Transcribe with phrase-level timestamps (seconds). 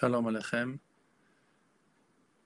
[0.00, 0.78] Shalom Alechem.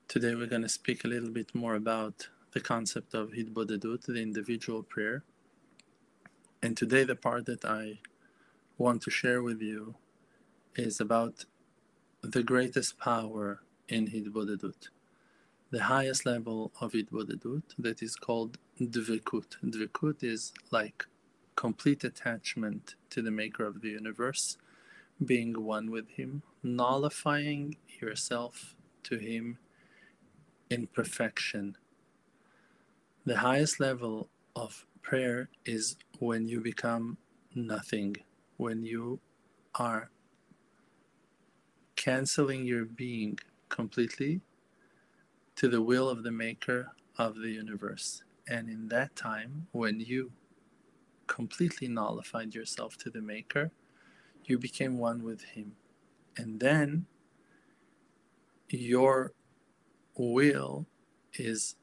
[0.09, 4.23] Today we're going to speak a little bit more about the concept of Hitbodedut, the
[4.23, 5.23] individual prayer.
[6.63, 7.99] And today the part that I
[8.79, 9.97] want to share with you
[10.77, 11.45] is about
[12.23, 14.89] the greatest power in Hitbodedut,
[15.71, 19.59] the highest level of Hitbodedut that is called Dvekut.
[19.63, 21.05] Dvekut is like
[21.55, 24.57] complete attachment to the maker of the universe
[25.25, 29.59] being one with Him, nullifying yourself to Him
[30.71, 31.77] in perfection.
[33.25, 37.19] The highest level of prayer is when you become
[37.55, 38.17] nothing,
[38.57, 39.21] when you
[39.75, 40.11] are
[41.97, 43.39] canceling your being
[43.69, 44.41] completely
[45.57, 48.25] to the will of the Maker of the universe.
[48.49, 50.33] And in that time, when you
[51.27, 53.71] completely nullified yourself to the Maker,
[54.45, 55.73] you became one with Him.
[56.37, 57.07] And then
[58.69, 59.33] your
[60.17, 60.87] will
[61.35, 61.77] is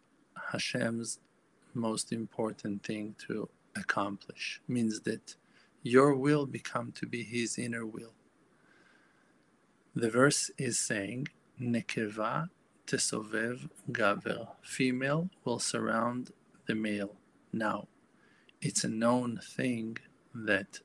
[0.51, 1.19] Hashem's
[1.73, 4.61] most important thing to accomplish.
[4.67, 5.35] Means that
[5.83, 8.13] your will become to be His inner will.
[9.95, 11.27] The verse is saying,
[11.61, 12.49] Nekeva
[12.87, 14.47] tesovev gaver.
[14.61, 16.31] Female will surround
[16.67, 17.15] the male.
[17.51, 17.87] Now,
[18.61, 19.97] it's a known thing
[20.33, 20.79] that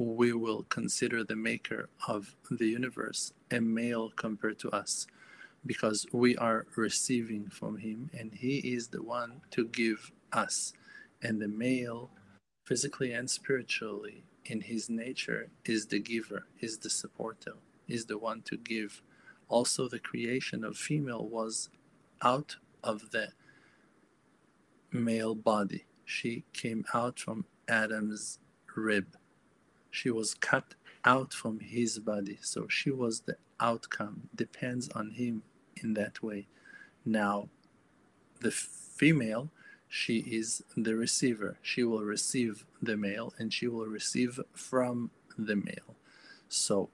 [0.00, 5.06] we will consider the maker of the universe a male compared to us
[5.66, 10.72] because we are receiving from him and he is the one to give us.
[11.22, 12.10] And the male
[12.64, 17.52] physically and spiritually in his nature is the giver is the supporter
[17.86, 19.02] is the one to give.
[19.48, 21.68] Also the creation of female was
[22.22, 23.28] out of the
[24.92, 25.84] male body.
[26.06, 28.38] She came out from adam's
[28.74, 29.14] rib
[29.90, 30.74] she was cut
[31.04, 35.42] out from his body so she was the outcome depends on him
[35.76, 36.46] in that way.
[37.04, 37.48] Now
[38.40, 39.50] the female
[39.92, 41.58] she is the receiver.
[41.62, 45.96] She will receive the male and she will receive from the male.
[46.48, 46.90] So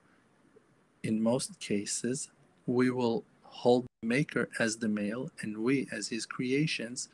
[1.03, 2.31] in most cases
[2.67, 7.09] we will hold the maker as the male and we as his creations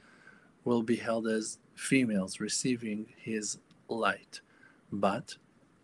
[0.65, 4.41] will be held as females receiving his light.
[4.93, 5.37] But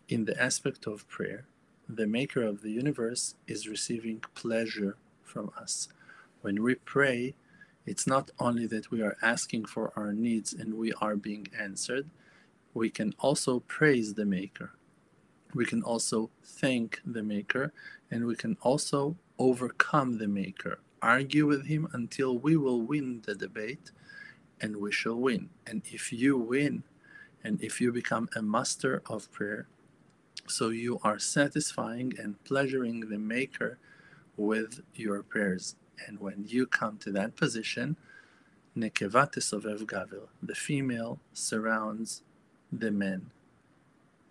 [0.09, 1.45] in the aspect of prayer,
[1.87, 5.87] the maker of the universe is receiving pleasure from us.
[6.41, 7.35] When we pray,
[7.85, 12.09] it's not only that we are asking for our needs and we are being answered,
[12.73, 14.71] we can also praise the maker.
[15.53, 17.71] We can also thank the maker
[18.09, 23.35] and we can also overcome the maker, argue with him until we will win the
[23.35, 23.91] debate
[24.59, 25.49] and we shall win.
[25.67, 26.83] And if you win
[27.43, 29.67] and if you become a master of prayer,
[30.49, 33.77] so you are satisfying and pleasuring the Maker
[34.37, 35.75] with your prayers.
[36.07, 37.95] And when you come to that position,
[38.75, 42.23] the female surrounds
[42.71, 43.31] the men.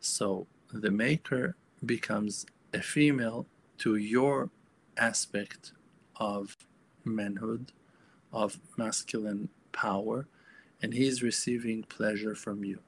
[0.01, 3.47] So the Maker becomes a female
[3.79, 4.50] to your
[4.97, 5.73] aspect
[6.17, 6.56] of
[7.05, 7.73] manhood,
[8.33, 10.27] of masculine power,
[10.83, 12.81] and he is receiving pleasure from you.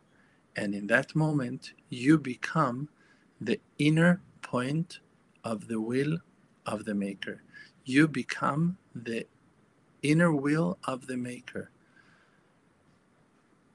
[0.56, 2.88] And in that moment, you become
[3.40, 5.00] the inner point
[5.44, 6.18] of the will
[6.66, 7.42] of the Maker.
[7.84, 9.26] You become the
[10.02, 11.70] inner will of the Maker.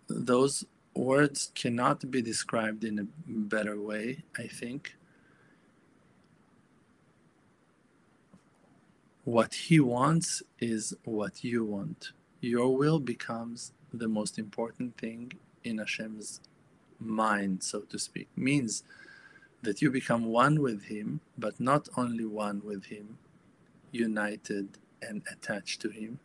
[0.08, 4.96] Those words cannot be described in a better way, I think.
[9.24, 12.12] What He wants is what you want.
[12.42, 15.32] Your will becomes the most important thing
[15.64, 16.42] in Hashem's
[17.00, 18.30] mind, so to speak.
[18.36, 18.84] Means
[19.66, 23.18] that you become one with Him, but not only one with Him,
[23.92, 26.20] united and attached to Him,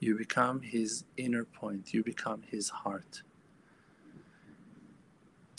[0.00, 3.22] you become His inner point, you become His heart.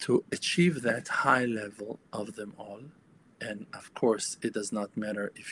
[0.02, 2.82] To achieve that high level of them all,
[3.42, 5.52] and of course, it does not matter if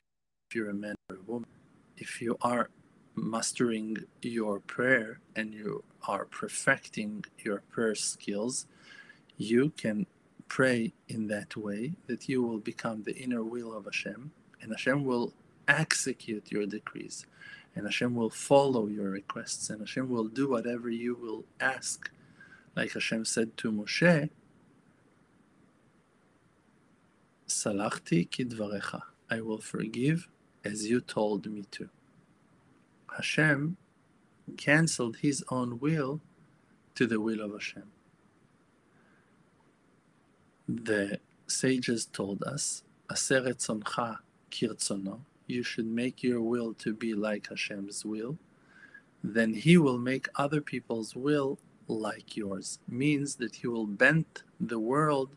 [0.53, 1.49] you're a man or a woman,
[1.97, 2.69] if you are
[3.15, 8.67] mastering your prayer and you are perfecting your prayer skills,
[9.37, 10.05] you can
[10.47, 14.31] pray in that way that you will become the inner will of Hashem
[14.61, 15.33] and Hashem will
[15.67, 17.25] execute your decrees
[17.75, 22.09] and Hashem will follow your requests and Hashem will do whatever you will ask.
[22.75, 24.29] Like Hashem said to Moshe,
[27.47, 30.27] Salachti kidvarecha, I will forgive
[30.63, 31.89] as you told me to.
[33.17, 33.77] Hashem
[34.57, 36.21] cancelled his own will
[36.95, 37.91] to the will of Hashem
[40.67, 44.19] the sages told us, Aseret Soncha
[44.49, 48.37] Kirtsono, you should make your will to be like Hashem's will,
[49.23, 52.79] then He will make other people's will like yours.
[52.87, 54.25] Means that He will bend
[54.59, 55.29] the world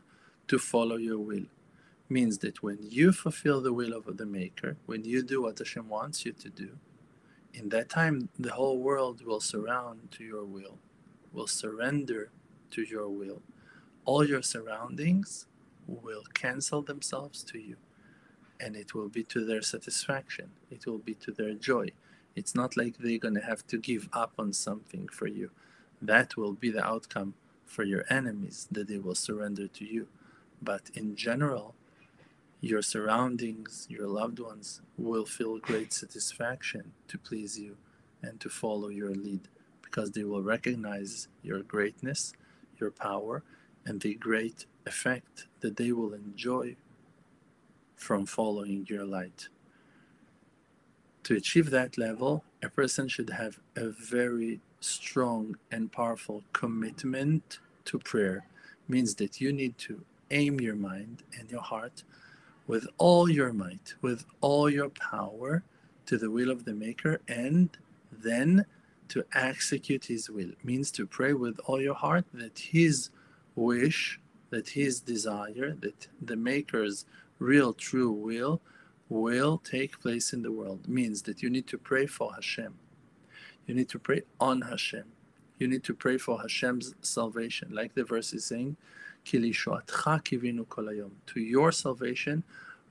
[0.47, 1.45] to follow your will.
[2.09, 5.87] Means that when you fulfill the will of the Maker, when you do what Hashem
[5.87, 6.69] wants you to do,
[7.53, 10.79] in that time the whole world will surround to your will,
[11.31, 12.31] will surrender
[12.71, 13.43] to your will.
[14.05, 15.45] All your surroundings
[15.87, 17.77] will cancel themselves to you
[18.59, 21.89] and it will be to their satisfaction, it will be to their joy.
[22.35, 25.51] It's not like they're going to have to give up on something for you.
[26.01, 27.33] That will be the outcome
[27.65, 30.07] for your enemies, that they will surrender to you.
[30.61, 31.75] But in general,
[32.61, 37.77] your surroundings, your loved ones will feel great satisfaction to please you
[38.21, 39.47] and to follow your lead
[39.81, 42.33] because they will recognize your greatness,
[42.79, 43.43] your power,
[43.89, 46.75] and the great effect that they will enjoy
[47.95, 49.49] from following your light.
[51.23, 57.97] To achieve that level, a person should have a very strong and powerful commitment to
[57.97, 58.45] prayer.
[58.87, 62.03] Means that you need to aim your mind and your heart
[62.67, 65.63] with all your might, with all your power
[66.05, 67.69] to the will of the Maker, and
[68.11, 68.65] then
[69.09, 70.51] to execute His will.
[70.63, 73.09] Means to pray with all your heart that His
[73.59, 74.19] wish,
[74.49, 77.05] that His desire, that the Maker's
[77.37, 78.61] real true will
[79.09, 82.75] will take place in the world means that you need to pray for Hashem.
[83.65, 85.05] You need to pray on Hashem.
[85.57, 87.69] You need to pray for Hashem's salvation.
[87.71, 88.77] Like the verse is saying,
[89.25, 89.39] To
[91.35, 92.43] your salvation,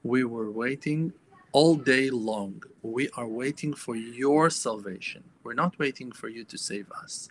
[0.03, 1.13] we were waiting
[1.53, 2.63] all day long.
[2.83, 5.25] We are waiting for your salvation.
[5.43, 7.31] We're not waiting for you to save us.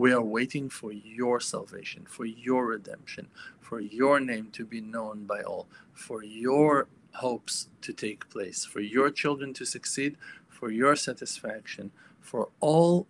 [0.00, 3.26] We are waiting for your salvation, for your redemption,
[3.60, 8.80] for your name to be known by all, for your hopes to take place, for
[8.80, 10.16] your children to succeed,
[10.48, 11.90] for your satisfaction,
[12.22, 13.08] for all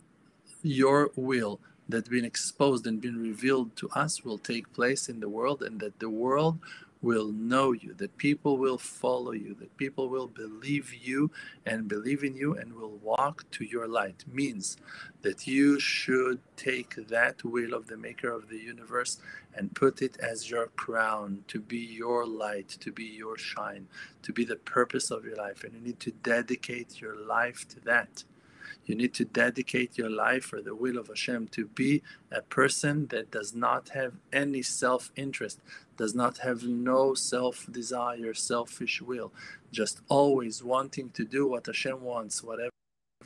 [0.64, 5.28] your will that been exposed and been revealed to us will take place in the
[5.28, 6.58] world and that the world
[7.02, 11.31] will know you, that people will follow you, that people will believe you
[11.64, 14.25] and believe in you and will walk to your light.
[14.31, 14.76] Means
[15.23, 19.19] that you should take that will of the Maker of the universe
[19.55, 23.88] and put it as your crown to be your light, to be your shine,
[24.23, 25.64] to be the purpose of your life.
[25.64, 28.25] And you need to dedicate your life to that.
[28.87, 33.06] You need to dedicate your life for the will of Hashem to be a person
[33.09, 35.61] that does not have any self interest,
[35.97, 39.32] does not have no self desire, selfish will,
[39.71, 42.71] just always wanting to do what Hashem wants, whatever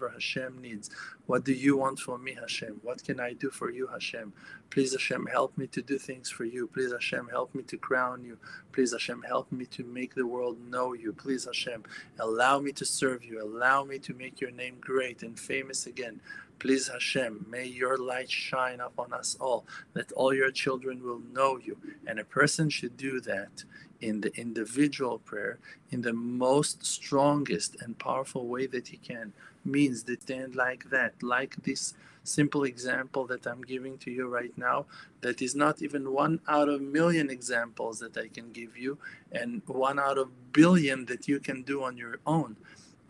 [0.00, 0.90] Hashem needs.
[1.26, 2.80] What do you want from me, Hashem?
[2.82, 4.32] What can I do for you, Hashem?
[4.68, 6.66] Please, Hashem, help me to do things for you.
[6.66, 8.38] Please, Hashem, help me to crown you.
[8.72, 11.12] Please, Hashem, help me to make the world know you.
[11.12, 11.84] Please, Hashem,
[12.18, 13.40] allow me to serve you.
[13.40, 16.20] Allow me to make your name great and famous again.
[16.64, 21.58] Please, Hashem, may your light shine upon us all, that all your children will know
[21.58, 21.76] you.
[22.06, 23.64] And a person should do that
[24.00, 25.58] in the individual prayer
[25.90, 29.34] in the most strongest and powerful way that he can.
[29.62, 34.56] Means that stand like that, like this simple example that I'm giving to you right
[34.56, 34.86] now,
[35.20, 38.96] that is not even one out of million examples that I can give you,
[39.30, 42.56] and one out of billion that you can do on your own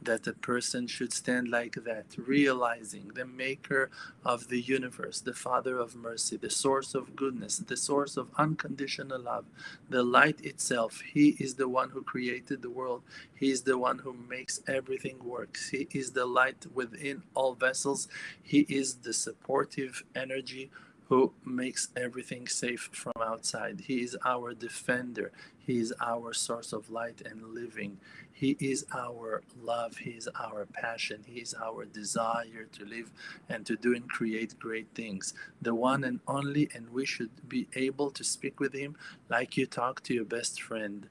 [0.04, 3.90] that a person should stand like that, realizing the maker
[4.24, 9.20] of the universe, the Father of mercy, the source of goodness, the source of unconditional
[9.20, 9.44] love,
[9.88, 11.00] the light itself.
[11.00, 13.02] He is the one who created the world.
[13.34, 15.56] He is the one who makes everything work.
[15.70, 18.08] He is the light within all vessels.
[18.42, 20.70] He is the supportive energy
[21.08, 23.82] who makes everything safe from outside.
[23.86, 25.32] He is our defender.
[25.58, 27.98] He is our source of light and living.
[28.32, 29.98] He is our love.
[29.98, 31.24] He is our passion.
[31.26, 33.10] He is our desire to live
[33.48, 35.34] and to do and create great things.
[35.62, 38.96] The one and only, and we should be able to speak with Him
[39.28, 41.08] like you talk to your best friend.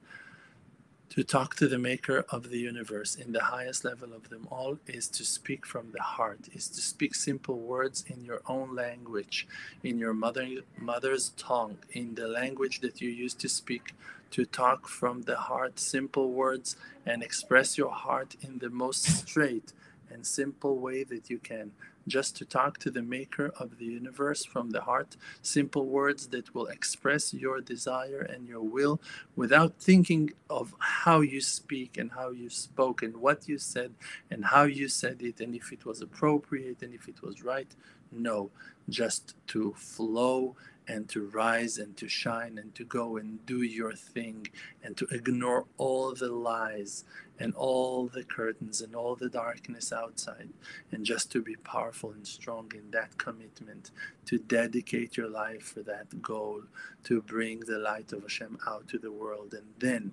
[1.14, 4.80] To talk to the maker of the universe in the highest level of them all
[4.88, 9.46] is to speak from the heart, is to speak simple words in your own language,
[9.84, 10.44] in your mother,
[10.76, 13.94] mother's tongue, in the language that you used to speak,
[14.32, 16.74] to talk from the heart, simple words,
[17.06, 19.72] and express your heart in the most straight
[20.10, 21.70] and simple way that you can
[22.06, 26.54] just to talk to the maker of the universe from the heart, simple words that
[26.54, 29.00] will express your desire and your will
[29.36, 33.92] without thinking of how you speak and how you spoke and what you said
[34.30, 37.74] and how you said it and if it was appropriate and if it was right.
[38.12, 38.50] No,
[38.88, 40.56] just to flow
[40.86, 44.46] and to rise and to shine and to go and do your thing
[44.82, 47.04] and to ignore all the lies
[47.38, 50.50] and all the curtains and all the darkness outside
[50.92, 53.90] and just to be powerful and strong in that commitment
[54.26, 56.62] to dedicate your life for that goal
[57.02, 59.54] to bring the light of Hashem out to the world.
[59.54, 60.12] And then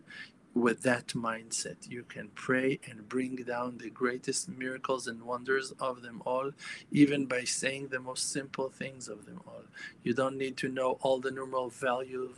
[0.53, 6.01] with that mindset, you can pray and bring down the greatest miracles and wonders of
[6.01, 6.51] them all,
[6.91, 9.63] even by saying the most simple things of them all.
[10.03, 12.36] You don't need to know all the numeral values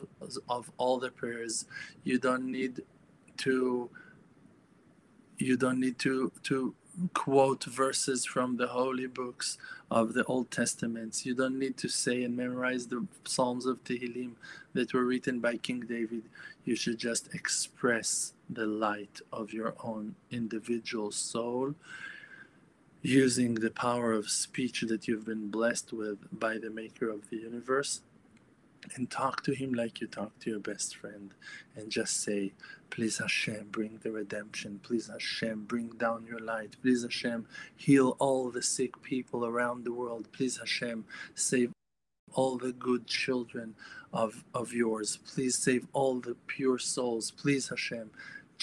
[0.48, 1.66] of all the prayers.
[2.04, 2.82] You don't need
[3.38, 3.90] to
[5.40, 6.76] you don't need to to
[7.14, 9.58] quote verses from the holy books
[9.90, 11.26] of the Old Testaments.
[11.26, 14.34] You don't need to say and memorize the Psalms of Tehillim
[14.74, 16.24] that were written by King David.
[16.66, 21.76] You should just express the light of your own individual soul
[23.02, 27.38] using the power of speech that you've been blessed with by the Maker of the
[27.38, 28.02] universe
[28.96, 31.34] and talk to him like you talk to your best friend
[31.76, 32.54] and just say
[32.90, 34.80] please hashem bring the redemption.
[34.84, 36.76] Please hashem bring down your light.
[36.82, 40.28] Please hashem heal all the sick people around the world.
[40.32, 41.72] Please hashem save
[42.34, 43.76] all the good children
[44.12, 45.18] of, of yours.
[45.34, 47.32] Please save all the pure souls.
[47.32, 48.12] Please hashem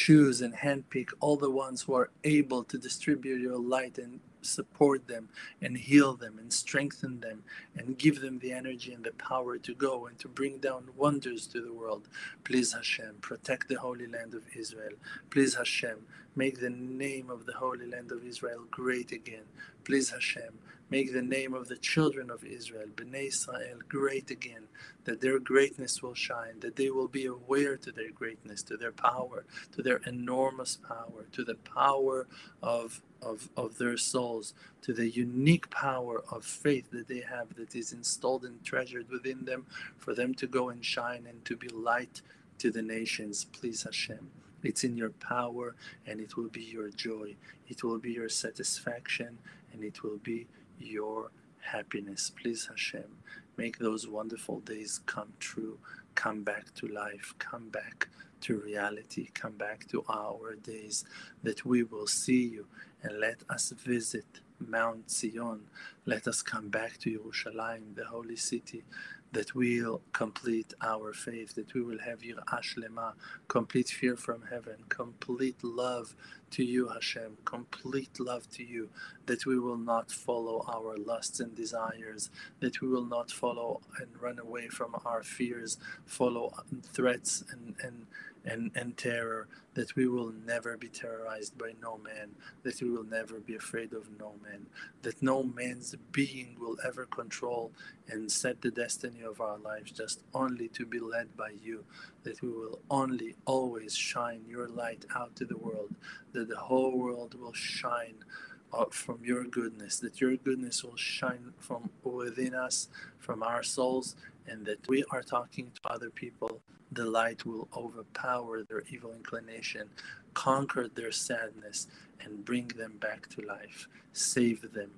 [0.01, 5.07] choose and handpick all the ones who are able to distribute your light and support
[5.07, 5.29] them
[5.61, 7.45] and heal them and strengthen them
[7.77, 11.47] and give them the energy and the power to go and to bring down wonders
[11.47, 12.09] to the world.
[12.45, 14.97] Please, Hashem, protect the Holy Land of Israel.
[15.29, 15.99] Please, Hashem,
[16.35, 19.49] make the name of the Holy Land of Israel great again.
[19.85, 20.55] Please, Hashem,
[20.91, 24.65] make the name of the children of Israel, Bnei Israel, great again,
[25.05, 28.93] that their greatness will shine, that they will be aware to their greatness, to their
[28.93, 32.27] power, to their enormous power, to the power
[32.63, 37.75] of of, of their souls to the unique power of faith that they have that
[37.75, 39.67] is installed and treasured within them
[39.99, 42.23] for them to go and shine and to be light
[42.59, 43.45] to the nations.
[43.45, 44.31] Please, Hashem.
[44.63, 45.75] It's in your power
[46.07, 47.37] and it will be your joy.
[47.69, 49.39] It will be your satisfaction
[49.73, 50.47] and it will be
[50.81, 52.31] your happiness.
[52.31, 53.17] Please, Hashem,
[53.57, 55.79] make those wonderful days come true.
[56.15, 57.35] Come back to life.
[57.39, 58.09] Come back
[58.43, 59.29] to reality.
[59.35, 61.05] Come back to our days
[61.43, 62.67] that we will see you
[63.03, 65.63] and let us visit Mount Zion.
[66.07, 68.85] Let us come back to Yerushalayim, the holy city,
[69.33, 73.15] that we'll complete our faith, that we will have Yirah Shlema,
[73.49, 76.15] complete fear from heaven, complete love
[76.51, 78.91] to you, Hashem, complete love to you,
[79.27, 84.09] that we will not follow our lusts and desires, that we will not follow and
[84.21, 86.53] run away from our fears, follow
[86.93, 88.07] threats and, and
[88.45, 92.31] and, and terror, that we will never be terrorized by no man,
[92.63, 94.67] that we will never be afraid of no man,
[95.03, 97.73] that no man's being will ever control
[98.09, 101.85] and set the destiny of our lives, just only to be led by you,
[102.23, 105.95] that we will only always shine your light out to the world,
[106.33, 108.25] that the whole world will shine
[108.73, 114.17] uh, from your goodness, that your goodness will shine from within us, from our souls,
[114.51, 116.61] and that we are talking to other people
[116.93, 119.89] the light will overpower their evil inclination,
[120.35, 121.87] conquer their sadness,
[122.23, 124.91] and bring them back to life, save them.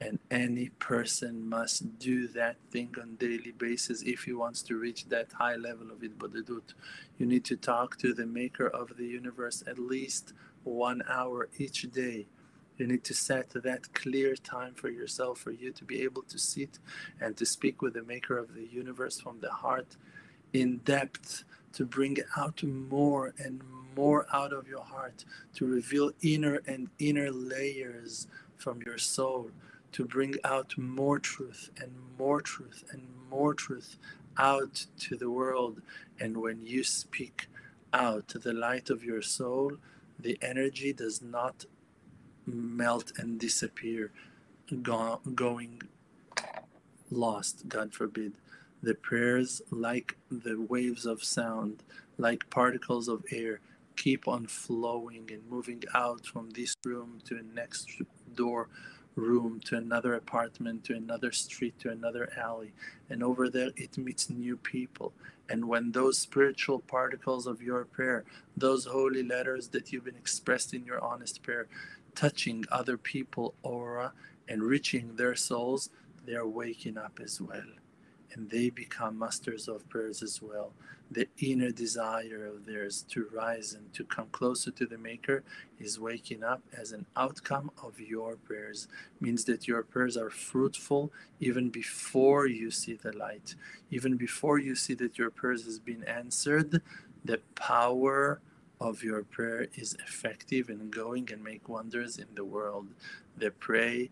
[0.00, 5.08] And any person must do that thing on daily basis if he wants to reach
[5.08, 6.74] that high level of Itbodedut.
[7.18, 10.32] You need to talk to the maker of the universe at least
[10.64, 12.26] one hour each day.
[12.82, 16.36] You need to set that clear time for yourself for you to be able to
[16.36, 16.80] sit
[17.20, 19.96] and to speak with the maker of the universe from the heart
[20.52, 23.62] in depth to bring out more and
[23.94, 25.24] more out of your heart,
[25.54, 29.52] to reveal inner and inner layers from your soul,
[29.92, 33.96] to bring out more truth and more truth and more truth
[34.38, 35.82] out to the world.
[36.18, 37.46] And when you speak
[37.92, 39.76] out the light of your soul,
[40.18, 41.64] the energy does not
[42.46, 44.12] melt and disappear,
[44.82, 45.82] go- going
[47.10, 48.34] lost, God forbid.
[48.82, 51.82] The prayers, like the waves of sound,
[52.18, 53.60] like particles of air,
[53.96, 57.88] keep on flowing and moving out from this room to the next
[58.34, 58.68] door
[59.14, 62.72] room to another apartment to another street to another alley.
[63.10, 65.12] And over there it meets new people.
[65.48, 68.24] And when those spiritual particles of your prayer
[68.56, 71.68] those holy letters that you've been expressed in your honest prayer
[72.14, 74.12] touching other people aura
[74.48, 75.90] and reaching their souls
[76.26, 77.62] they're waking up as well
[78.34, 80.72] and they become masters of prayers as well.
[81.10, 85.42] The inner desire of theirs to rise and to come closer to the Maker
[85.78, 88.88] is waking up as an outcome of your prayers.
[89.20, 93.54] Means that your prayers are fruitful even before you see the light,
[93.90, 96.80] even before you see that your prayers has been answered.
[97.24, 98.40] The power
[98.82, 102.88] of your prayer is effective in going and make wonders in the world.
[103.36, 104.10] The pray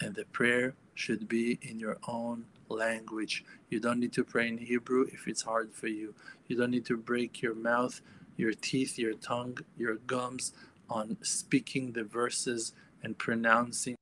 [0.00, 3.44] and the prayer should be in your own language.
[3.68, 6.14] You don't need to pray in Hebrew if it's hard for you.
[6.48, 8.00] You don't need to break your mouth,
[8.38, 10.54] your teeth, your tongue, your gums
[10.88, 13.96] on speaking the verses and pronouncing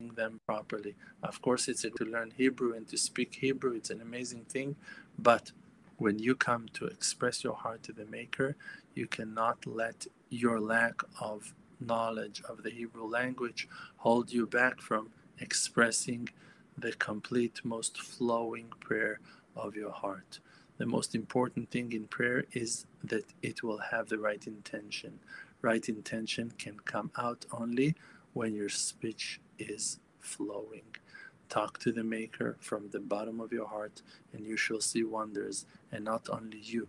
[0.00, 0.96] them properly.
[1.22, 4.76] Of course, it's to learn Hebrew and to speak Hebrew, it's an amazing thing,
[5.18, 5.52] but
[6.00, 8.56] when you come to express your heart to the Maker,
[8.94, 15.10] you cannot let your lack of knowledge of the Hebrew language hold you back from
[15.40, 16.30] expressing
[16.78, 19.20] the complete, most flowing prayer
[19.54, 20.40] of your heart.
[20.78, 25.20] The most important thing in prayer is that it will have the right intention.
[25.60, 27.94] Right intention can come out only
[28.32, 30.96] when your speech is flowing.
[31.50, 34.02] Talk to the Maker from the bottom of your heart,
[34.32, 35.66] and you shall see wonders.
[35.92, 36.88] And not only you,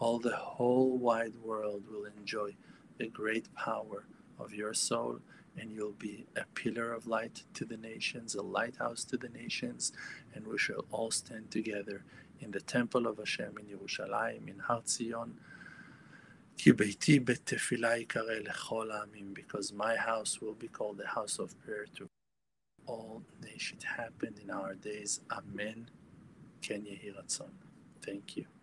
[0.00, 2.56] all the whole wide world will enjoy
[2.98, 4.04] the great power
[4.38, 5.20] of your soul
[5.58, 9.92] and you'll be a pillar of light to the nations, a lighthouse to the nations,
[10.34, 12.04] and we shall all stand together
[12.40, 15.32] in the temple of Hashem in Yerushalayim, in Har Tzion.
[19.34, 22.08] Because my house will be called the house of prayer to
[22.88, 23.84] all nations.
[23.84, 25.20] Happen in our days.
[25.30, 25.90] Amen.
[26.62, 27.14] Ken Yehi
[28.04, 28.57] Thank you.